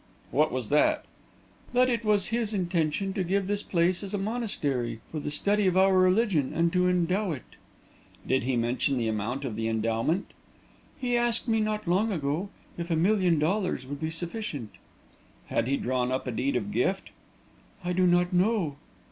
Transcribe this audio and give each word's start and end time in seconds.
"What 0.31 0.51
was 0.51 0.69
that?" 0.69 1.05
"That 1.73 1.87
it 1.87 2.03
was 2.03 2.29
his 2.29 2.55
intention 2.55 3.13
to 3.13 3.23
give 3.23 3.45
this 3.45 3.61
place 3.61 4.01
as 4.01 4.15
a 4.15 4.17
monastery 4.17 4.99
for 5.11 5.19
the 5.19 5.29
study 5.29 5.67
of 5.67 5.77
our 5.77 5.95
religion, 5.95 6.53
and 6.55 6.73
to 6.73 6.89
endow 6.89 7.33
it." 7.33 7.55
"Did 8.25 8.41
he 8.41 8.55
mention 8.57 8.97
the 8.97 9.07
amount 9.07 9.45
of 9.45 9.55
the 9.55 9.67
endowment?" 9.67 10.31
"He 10.99 11.15
asked 11.15 11.47
me, 11.47 11.59
not 11.59 11.87
long 11.87 12.11
ago, 12.11 12.49
if 12.79 12.89
a 12.89 12.95
million 12.95 13.37
dollars 13.37 13.85
would 13.85 13.99
be 13.99 14.09
sufficient." 14.09 14.71
"Had 15.49 15.67
he 15.67 15.77
drawn 15.77 16.11
up 16.11 16.25
a 16.25 16.31
deed 16.31 16.55
of 16.55 16.71
gift?" 16.71 17.11
"I 17.85 17.93
do 17.93 18.07
not 18.07 18.33
know." 18.33 18.77